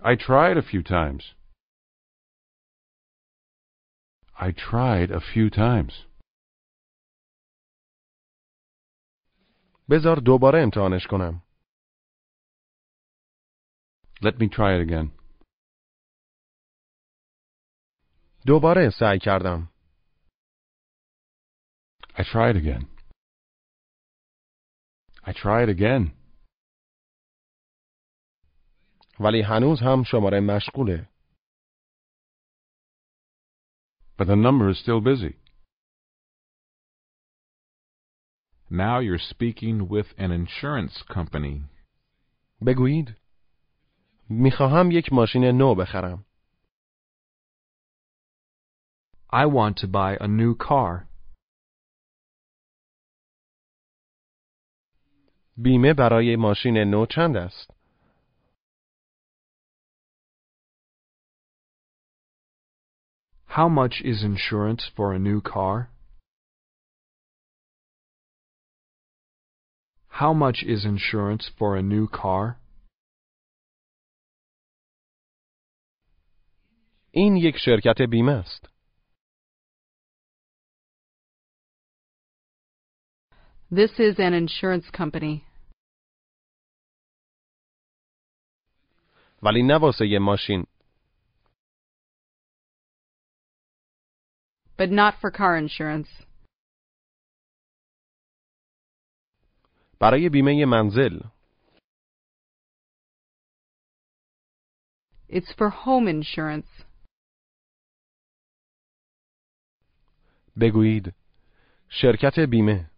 I 0.00 0.16
tried 0.16 0.56
a 0.56 0.62
few 0.62 0.82
times. 0.82 1.41
I 4.46 4.50
tried 4.50 5.10
a 5.12 5.20
few 5.20 5.50
times. 5.50 5.92
بذار 9.90 10.16
دوباره 10.24 10.62
امتحانش 10.62 11.06
کنم. 11.10 11.42
Let 14.24 14.38
me 14.38 14.48
try 14.48 14.74
it 14.76 14.88
again. 14.88 15.10
دوباره 18.46 18.90
سعی 19.00 19.18
کردم. 19.18 19.72
I 22.14 22.22
tried 22.22 22.56
again. 22.56 22.86
I 25.24 25.32
tried 25.32 25.68
again. 25.68 26.10
ولی 29.20 29.42
هنوز 29.42 29.78
هم 29.82 30.02
شماره 30.06 30.40
مشغوله. 30.40 31.11
But 34.21 34.27
the 34.27 34.35
number 34.35 34.69
is 34.69 34.79
still 34.79 35.01
busy. 35.01 35.35
Now 38.69 38.99
you're 38.99 39.17
speaking 39.17 39.87
with 39.87 40.07
an 40.17 40.31
insurance 40.31 41.01
company. 41.03 41.63
بگویید 42.65 43.15
میخواهم 44.29 44.91
یک 44.91 45.13
ماشین 45.13 45.43
نو 45.43 45.75
بخرم. 45.75 46.25
I 49.29 49.45
want 49.45 49.77
to 49.77 49.87
buy 49.87 50.17
a 50.19 50.27
new 50.27 50.55
car. 50.55 51.07
بیمه 55.57 55.93
برای 55.93 56.35
ماشین 56.35 56.77
نو 56.77 57.05
چند 57.05 57.37
است؟ 57.37 57.73
How 63.57 63.67
much 63.67 64.01
is 64.03 64.23
insurance 64.23 64.83
for 64.95 65.13
a 65.13 65.19
new 65.19 65.41
car? 65.41 65.89
How 70.07 70.33
much 70.33 70.63
is 70.63 70.85
insurance 70.85 71.49
for 71.57 71.75
a 71.75 71.81
new 71.81 72.07
car? 72.07 72.59
این 77.11 77.35
یک 77.35 77.55
شرکت 77.65 78.01
بیمه 78.01 78.31
است. 78.31 78.69
This 83.71 83.99
is 83.99 84.19
an 84.19 84.33
insurance 84.33 84.89
company. 84.91 85.43
ولی 89.43 89.63
نه 89.63 89.77
واسه 89.77 90.07
یه 90.07 90.19
ماشین. 90.19 90.67
But 94.77 94.89
not 94.91 95.13
for 95.21 95.31
car 95.31 95.57
insurance. 95.57 96.27
برای 99.99 100.29
بیمه 100.29 100.65
منزل. 100.65 101.19
It's 105.29 105.51
for 105.53 105.69
home 105.69 106.07
insurance. 106.07 106.85
بگویید 110.61 111.13
شرکت 111.89 112.39
بیمه. 112.49 112.91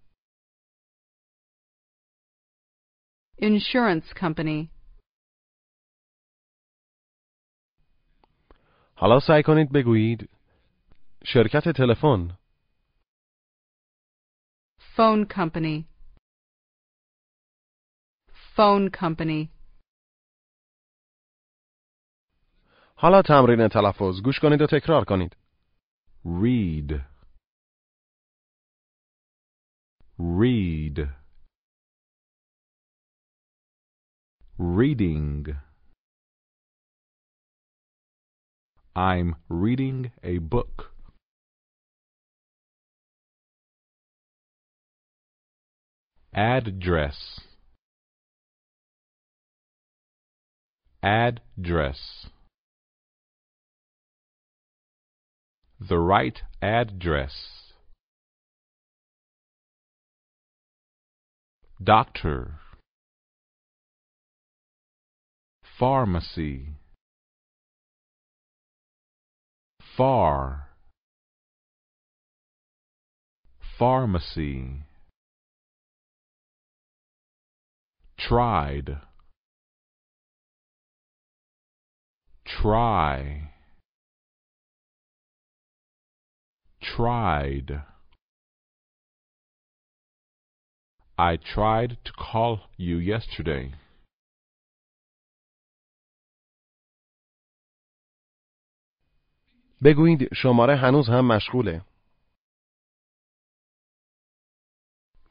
Insurance 3.42 4.14
company. 4.14 4.70
حالا 8.96 9.20
سعی 9.28 9.44
کنید 9.46 9.72
بگویید 9.72 10.33
شرکت 11.27 11.69
تلفن. 11.77 12.39
Phone 14.97 15.27
company. 15.27 15.85
Phone 18.57 18.91
company. 18.91 19.49
حالا 22.97 23.23
تمرین 23.23 23.69
تلفظ 23.69 24.23
گوش 24.25 24.39
کنید 24.43 24.61
و 24.61 24.67
تکرار 24.67 25.05
کنید. 25.05 25.37
Read. 26.25 27.01
Read. 30.19 30.99
Reading. 34.59 35.57
I'm 38.97 39.35
reading 39.49 40.13
a 40.23 40.39
book. 40.39 40.94
Address. 46.35 47.41
Address. 51.01 52.27
The 55.79 55.99
right 55.99 56.41
address. 56.61 57.35
Doctor. 61.83 62.55
Pharmacy. 65.79 66.69
Far. 69.97 70.71
Pharmacy. 73.79 74.85
Tried. 78.24 79.02
Try. 82.46 83.52
Tried. 86.82 87.84
I 91.18 91.38
tried 91.38 91.98
to 92.06 92.12
call 92.14 92.62
you 92.78 92.98
yesterday. 92.98 93.74
بگویید 99.84 100.34
شماره 100.34 100.76
هنوز 100.76 101.10
هم 101.10 101.28
مشغوله. 101.28 101.86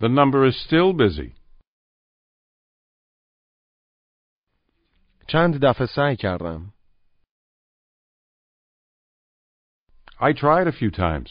The 0.00 0.08
number 0.08 0.46
is 0.46 0.56
still 0.66 0.92
busy. 0.92 1.34
چند 5.28 5.54
دفعه 5.64 5.86
سعی 5.86 6.16
کردم. 6.16 6.72
I 10.20 10.32
tried 10.32 10.66
a 10.66 10.72
few 10.72 10.90
times. 10.90 11.30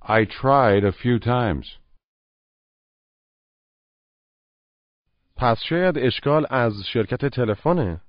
I 0.00 0.24
tried 0.24 0.84
a 0.84 0.92
few 0.92 1.18
times. 1.18 1.82
پس 5.36 5.58
شاید 5.68 5.98
اشکال 5.98 6.46
از 6.50 6.72
شرکت 6.92 7.24
تلفنه. 7.34 8.00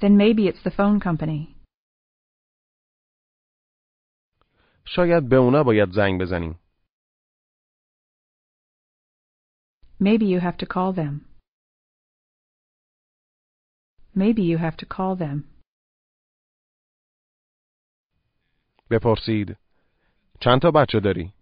Then 0.00 0.16
maybe 0.16 0.48
it's 0.48 0.62
the 0.62 0.70
phone 0.70 1.00
company. 1.00 1.54
شاید 4.84 5.28
به 5.28 5.36
اونا 5.36 5.62
باید 5.62 5.88
زنگ 5.90 6.20
بزنیم. 6.20 6.58
Maybe 10.00 10.26
you 10.26 10.40
have 10.40 10.56
to 10.58 10.66
call 10.66 10.92
them. 10.92 11.14
Maybe 14.14 14.42
you 14.42 14.58
have 14.58 14.76
to 14.76 14.86
call 14.86 15.16
them. 15.16 15.44
بپرسید. 18.90 19.56
چند 20.40 20.60
تا 20.62 20.70
بچه 20.74 21.00
داری؟ 21.04 21.32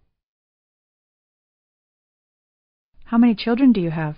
How 3.05 3.17
many 3.17 3.35
children 3.35 3.71
do 3.73 3.79
you 3.79 3.91
have? 3.91 4.17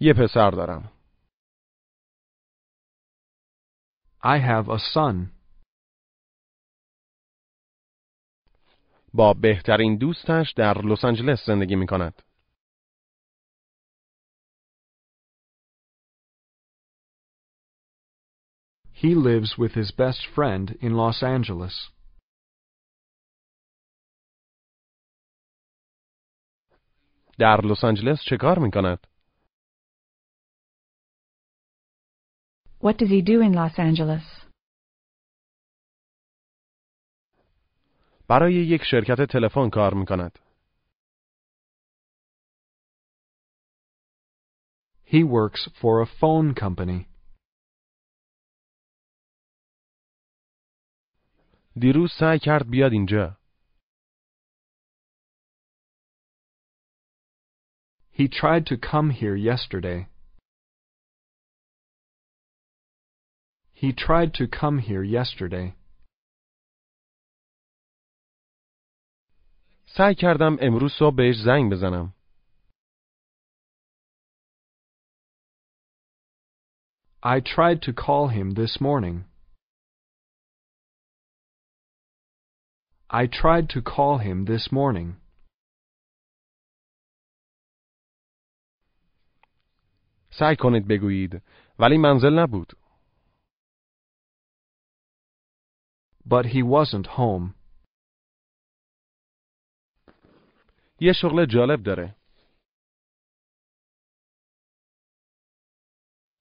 یه 0.00 0.14
پسر 0.18 0.50
دارم. 0.50 0.92
I 4.22 4.38
have 4.38 4.68
a 4.68 4.78
son. 4.94 5.32
با 9.13 9.33
بهترین 9.33 9.97
دوستش 9.97 10.53
در 10.55 10.77
لس 10.81 11.05
آنجلس 11.05 11.45
زندگی 11.45 11.75
می 11.75 11.87
کند. 11.87 12.21
He 18.93 19.15
lives 19.15 19.57
with 19.57 19.73
his 19.73 19.91
best 19.91 20.25
friend 20.35 20.77
in 20.81 20.93
Los 20.93 21.23
Angeles. 21.23 21.91
در 27.39 27.61
لس 27.65 27.83
آنجلس 27.83 28.19
چه 28.29 28.37
کار 28.37 28.59
می 28.59 28.71
کند؟ 28.71 29.07
What 32.79 32.97
does 32.97 33.09
he 33.09 33.21
do 33.21 33.41
in 33.41 33.53
Los 33.53 33.79
Angeles? 33.79 34.32
برای 38.27 38.53
یک 38.53 38.81
شرکت 38.91 39.31
تلفن 39.31 39.69
کار 39.69 39.93
می 39.93 40.05
کند. 40.05 40.39
He 45.05 45.23
works 45.23 45.69
for 45.79 46.01
a 46.01 46.07
phone 46.19 46.53
company. 46.55 47.07
دیروز 51.79 52.11
سعی 52.19 52.39
کرد 52.39 52.69
بیاد 52.69 52.91
اینجا. 52.91 53.37
He 58.11 58.27
tried 58.27 58.65
to 58.67 58.77
come 58.77 59.09
here 59.09 59.35
yesterday. 59.35 60.07
He 63.73 63.91
tried 63.91 64.33
to 64.35 64.47
come 64.47 64.77
here 64.79 65.03
yesterday. 65.03 65.75
سعی 69.97 70.15
کردم 70.15 70.57
امروز 70.61 70.91
صبح 70.99 71.15
بهش 71.15 71.35
زنگ 71.45 71.71
بزنم. 71.71 72.13
I 77.23 77.39
tried 77.39 77.81
to 77.81 77.93
call 77.93 78.27
him 78.27 78.53
this 78.55 78.81
morning. 78.81 79.25
I 83.09 83.27
tried 83.27 83.69
to 83.69 83.81
call 83.81 84.17
him 84.17 84.45
this 84.45 84.71
morning. 84.71 85.21
سعی 90.31 90.55
کنید 90.59 90.87
بگویید 90.89 91.41
ولی 91.79 91.97
منزل 91.97 92.39
نبود. 92.39 92.73
But 96.25 96.45
he 96.45 96.63
wasn't 96.63 97.07
home. 97.07 97.62
یه 101.02 101.12
شغل 101.12 101.46
جالب 101.46 101.82
داره. 101.82 102.14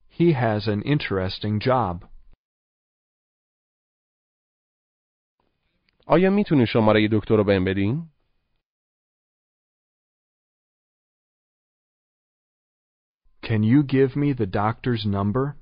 He 0.10 0.34
has 0.34 0.68
an 0.68 0.82
interesting 0.82 1.60
job. 1.60 2.18
آیا 6.08 6.30
میتونی 6.30 6.66
شماره 6.68 7.10
دکتر 7.12 7.36
رو 7.36 7.44
بهم 7.44 7.66
بدین؟ 7.66 8.10
Can 13.48 13.64
you 13.64 13.84
give 13.84 14.16
me 14.16 14.34
the 14.34 14.46
doctor's 14.46 15.06
number? 15.06 15.56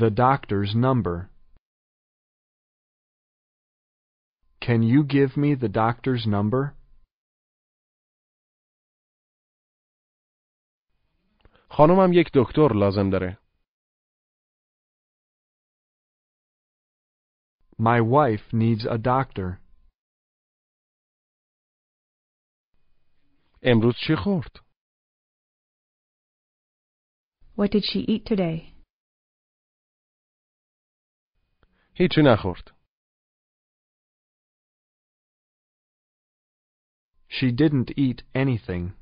The 0.00 0.10
doctor's 0.10 0.74
number. 0.74 1.30
Can 4.62 4.82
you 4.82 5.02
give 5.04 5.36
me 5.36 5.54
the 5.54 5.68
doctor's 5.68 6.26
number? 6.26 6.78
خانمم 11.70 12.12
یک 12.12 12.26
دکتر 12.34 12.68
لازم 12.74 13.10
داره. 13.10 13.38
My 17.78 18.00
wife 18.00 18.52
needs 18.52 18.84
a 18.84 18.98
doctor. 18.98 19.60
امروز 23.62 23.94
چی 24.06 24.14
خورد؟ 24.24 24.68
What 27.56 27.70
did 27.70 27.84
she 27.84 28.00
eat 28.08 28.24
today? 28.26 28.74
هیچی 31.94 32.20
نخورد. 32.24 32.71
She 37.32 37.52
didn't 37.52 37.90
eat 37.96 38.22
anything. 38.34 38.92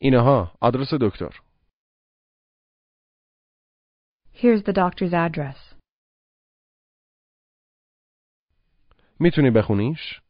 اینها 0.00 0.58
آدرس 0.60 0.94
دکتر. 1.00 1.42
Here's 4.32 4.62
the 4.62 4.72
doctor's 4.72 5.12
address. 5.12 5.74
میتونی 9.20 9.50
بخونیش؟ 9.56 10.20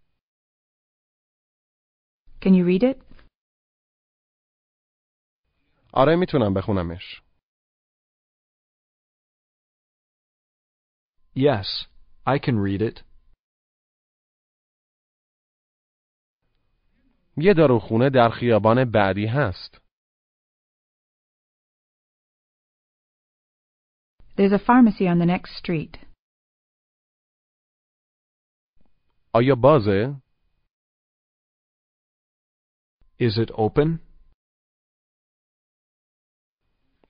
Can 2.40 2.55
you 2.55 2.64
read 2.64 2.83
it? 2.83 3.03
آره 5.92 6.16
میتونم 6.16 6.55
بخونمش. 6.55 7.23
Yes, 11.37 11.87
I 12.27 12.38
can 12.38 12.59
read 12.59 12.83
it. 12.83 13.05
یه 17.38 17.54
داروخونه 17.54 18.10
در 18.10 18.30
خیابان 18.39 18.91
بعدی 18.91 19.26
هست. 19.26 19.84
There's 24.38 24.52
a 24.52 24.60
pharmacy 24.60 25.06
on 25.08 25.19
the 25.19 25.26
next 25.26 25.52
street. 25.62 25.98
آیا 29.36 29.56
بازه؟ 29.56 30.22
Is 33.19 33.38
it 33.38 33.52
open? 33.52 34.00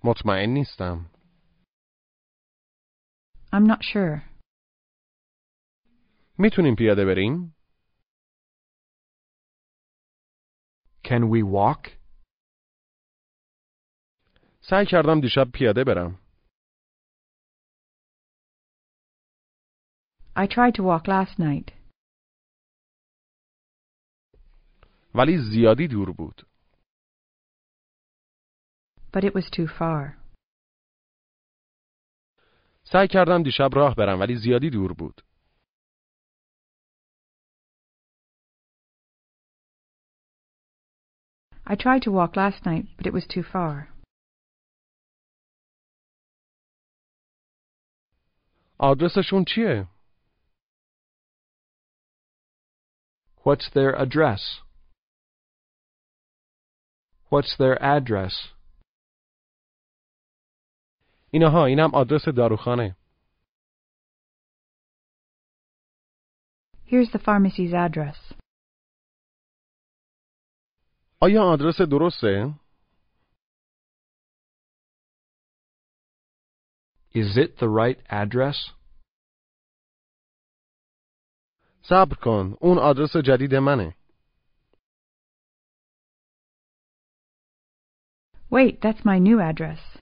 مطمئن 0.04 0.50
نیستم. 0.50 1.10
I'm 3.54 3.68
not 3.68 3.82
sure. 3.84 4.22
می‌تونیم 6.40 6.76
پیاده 6.76 7.06
بریم؟ 7.06 7.53
Can 11.04 11.30
we 11.30 11.44
walk? 11.44 12.04
سعی 14.62 14.86
کردم 14.86 15.22
دیشب 15.22 15.52
پیاده 15.54 15.84
برم. 15.84 16.20
I 20.36 20.48
tried 20.48 20.74
to 20.76 20.84
walk 20.84 21.08
last 21.08 21.40
night, 21.40 21.72
ولی 25.16 25.38
زیادی 25.52 25.88
دور 25.88 26.12
بود. 26.12 26.42
but 29.14 29.24
it 29.24 29.34
was 29.36 29.50
too 29.50 29.68
far. 29.68 30.18
سعی 32.84 33.08
کردم 33.08 33.44
دیشب 33.44 33.70
راه 33.74 33.96
برم 33.96 34.20
ولی 34.20 34.36
زیادی 34.36 34.70
دور 34.70 34.94
بود. 34.94 35.22
I 41.67 41.75
tried 41.75 42.03
to 42.03 42.11
walk 42.11 42.37
last 42.37 42.65
night, 42.65 42.87
but 42.97 43.07
it 43.07 43.13
was 43.13 43.27
too 43.27 43.43
far. 43.43 43.89
آدرسشون 48.81 49.45
چیه؟ 49.45 49.89
What's 53.45 53.71
their 53.71 53.95
address? 53.97 54.63
What's 57.31 57.57
their 57.59 57.77
address? 57.83 58.35
اینها 61.33 61.65
اینم 61.67 61.91
آدرس 61.95 62.29
داروخانه. 62.29 62.97
Here's 66.87 67.11
the 67.13 67.19
pharmacy's 67.19 67.75
address. 67.75 68.17
آیا 71.26 71.42
آدرس 71.54 71.82
درسته؟ 71.92 72.60
Is 77.16 77.38
it 77.38 77.58
the 77.58 77.70
right 77.70 78.00
address? 78.10 78.58
صبر 81.82 82.16
کن. 82.16 82.58
اون 82.62 82.78
آدرس 82.78 83.18
جدید 83.26 83.56
منه. 83.56 83.96
Wait, 88.52 88.82
that's 88.82 89.06
my 89.06 89.20
new 89.20 89.40
address. 89.40 90.00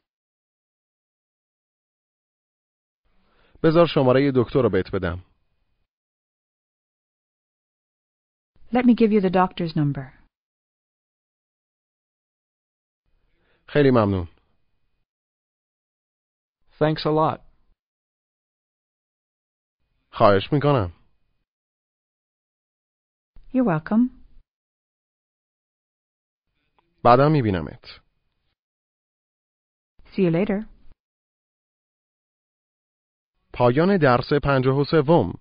بذار 3.64 3.86
شماره 3.94 4.32
دکتر 4.36 4.62
رو 4.64 4.70
بهت 4.70 4.92
بدم. 4.94 5.24
Let 8.72 8.86
me 8.86 8.96
give 8.96 9.12
you 9.12 9.22
the 9.22 9.30
doctor's 9.30 9.76
number. 9.76 10.21
خیلی 13.74 13.92
ممنون. 13.92 14.28
Thanks 16.80 17.06
a 17.06 17.12
lot. 17.12 17.40
خواهش 20.12 20.54
می‌کنم. 20.54 20.94
You're 23.54 23.66
welcome. 23.66 24.10
بعدا 27.04 27.30
میبینمت. 27.30 27.86
See 30.06 30.22
you 30.22 30.32
later. 30.32 30.66
پایان 33.54 33.98
درس 33.98 34.34
پنجاه 34.44 34.78
و 34.78 34.84
سوم 34.84 35.34